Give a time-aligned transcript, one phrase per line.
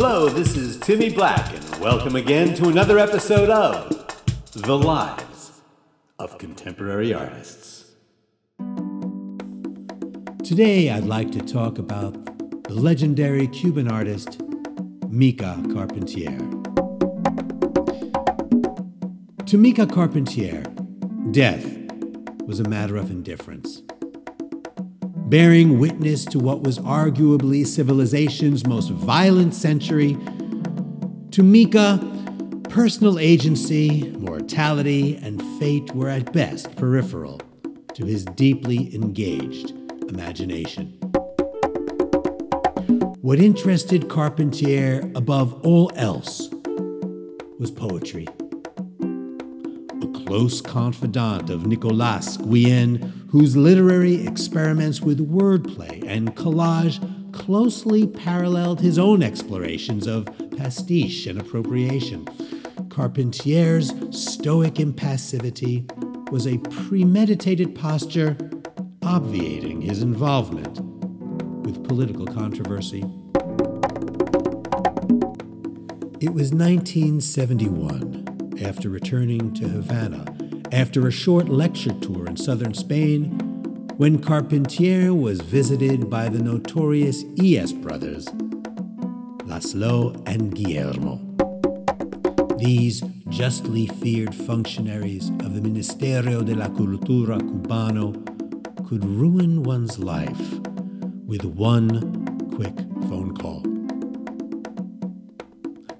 [0.00, 3.90] Hello, this is Timmy Black, and welcome again to another episode of
[4.52, 5.60] The Lives
[6.20, 7.96] of Contemporary Artists.
[10.44, 12.14] Today, I'd like to talk about
[12.68, 14.40] the legendary Cuban artist
[15.08, 16.38] Mica Carpentier.
[19.46, 20.62] To Mica Carpentier,
[21.32, 21.66] death
[22.46, 23.82] was a matter of indifference.
[25.28, 30.16] Bearing witness to what was arguably civilization's most violent century,
[31.32, 32.00] to Mica,
[32.70, 37.42] personal agency, mortality, and fate were at best peripheral
[37.92, 39.72] to his deeply engaged
[40.08, 40.94] imagination.
[43.20, 46.48] What interested Carpentier above all else
[47.58, 48.26] was poetry.
[49.02, 56.98] A close confidant of Nicolas Guillen, whose literary experiments with wordplay and collage
[57.32, 62.26] closely paralleled his own explorations of pastiche and appropriation.
[62.88, 65.84] Carpentier's stoic impassivity
[66.30, 68.36] was a premeditated posture
[69.02, 70.80] obviating his involvement
[71.64, 73.04] with political controversy.
[76.20, 80.37] It was 1971, after returning to Havana,
[80.72, 83.38] after a short lecture tour in southern Spain,
[83.96, 87.72] when Carpentier was visited by the notorious E.S.
[87.72, 88.26] brothers,
[89.46, 91.20] Laszlo and Guillermo.
[92.58, 98.12] These justly feared functionaries of the Ministerio de la Cultura Cubano
[98.88, 100.60] could ruin one's life
[101.26, 102.24] with one
[102.54, 102.76] quick
[103.08, 103.77] phone call.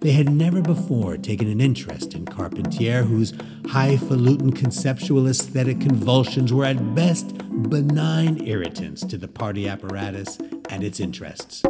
[0.00, 3.32] They had never before taken an interest in Carpentier, whose
[3.68, 7.36] highfalutin conceptual aesthetic convulsions were at best
[7.68, 10.38] benign irritants to the party apparatus
[10.70, 11.64] and its interests.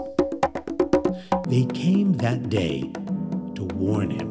[1.48, 2.92] They came that day
[3.54, 4.30] to warn him.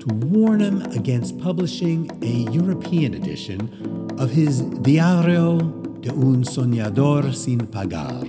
[0.00, 5.58] To warn him against publishing a European edition of his Diario
[6.00, 8.26] de un Soñador sin Pagar,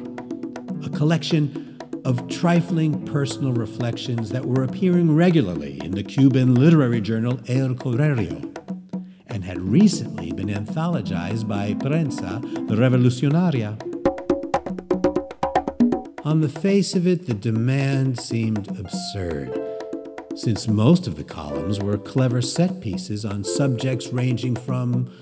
[0.85, 1.68] a collection
[2.09, 8.51] of trifling personal reflections that were appearing regularly in the Cuban literary journal El Correo
[9.27, 13.77] and had recently been anthologized by Prensa Revolucionaria.
[16.25, 19.55] On the face of it, the demand seemed absurd,
[20.35, 25.13] since most of the columns were clever set pieces on subjects ranging from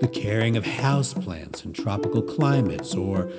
[0.00, 3.30] the caring of houseplants in tropical climates or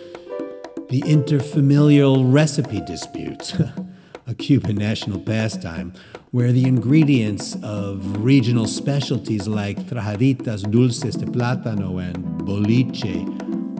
[0.93, 3.59] the interfamilial recipe disputes,
[4.27, 5.91] a Cuban national pastime
[6.29, 13.25] where the ingredients of regional specialties like tajaditas dulces de plátano and boliche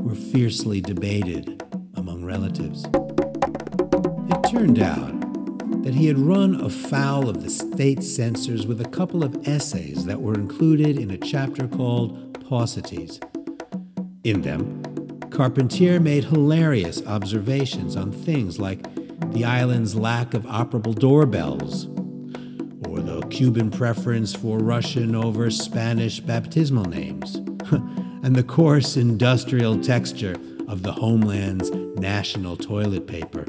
[0.02, 1.62] were fiercely debated
[1.98, 2.84] among relatives.
[4.32, 5.14] It turned out
[5.84, 10.20] that he had run afoul of the state censors with a couple of essays that
[10.20, 13.20] were included in a chapter called Paucities.
[14.24, 14.93] In them,
[15.34, 18.84] Carpentier made hilarious observations on things like
[19.34, 21.88] the island's lack of operable doorbells,
[22.88, 27.38] or the Cuban preference for Russian over Spanish baptismal names,
[27.72, 30.36] and the coarse industrial texture
[30.68, 33.46] of the homeland's national toilet paper.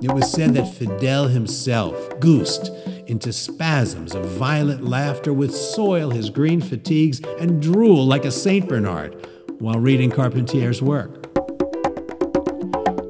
[0.00, 2.70] It was said that Fidel himself goosed
[3.08, 8.68] into spasms of violent laughter would soil his green fatigues and drool like a St.
[8.68, 9.16] Bernard
[9.62, 11.22] while reading Carpentier's work.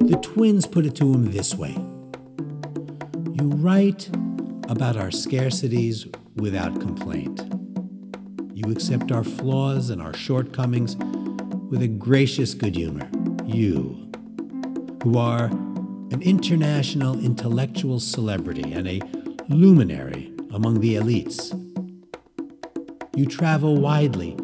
[0.02, 1.72] The twins put it to him this way
[3.32, 4.10] You write
[4.68, 7.40] about our scarcities without complaint.
[8.54, 10.94] You accept our flaws and our shortcomings
[11.70, 13.08] with a gracious good humor.
[13.46, 14.12] You,
[15.04, 19.00] who are an international intellectual celebrity and a
[19.48, 21.58] luminary among the elites.
[23.16, 24.36] You travel widely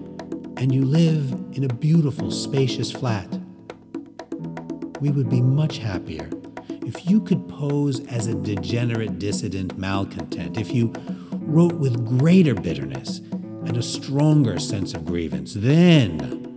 [0.58, 3.28] and you live in a beautiful, spacious flat.
[5.00, 6.28] We would be much happier
[6.68, 10.92] if you could pose as a degenerate dissident malcontent, if you
[11.32, 15.54] wrote with greater bitterness and a stronger sense of grievance.
[15.54, 16.56] Then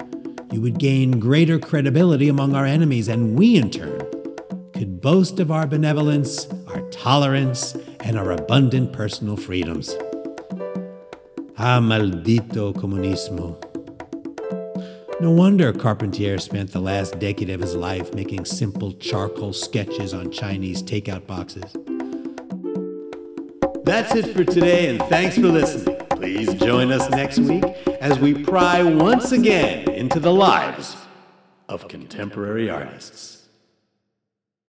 [0.51, 3.99] you would gain greater credibility among our enemies, and we, in turn,
[4.73, 9.95] could boast of our benevolence, our tolerance, and our abundant personal freedoms.
[11.57, 13.70] Ah, maldito comunismo.
[15.21, 20.31] No wonder Carpentier spent the last decade of his life making simple charcoal sketches on
[20.31, 21.77] Chinese takeout boxes.
[23.83, 25.95] That's it for today, and thanks for listening.
[26.09, 27.63] Please join us next week
[28.01, 30.97] as we pry once again into the lives
[31.69, 33.40] of contemporary artists.